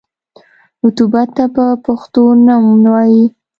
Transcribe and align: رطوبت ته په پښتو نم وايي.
رطوبت 0.83 1.27
ته 1.37 1.45
په 1.55 1.65
پښتو 1.85 2.23
نم 2.45 2.65
وايي. 2.93 3.25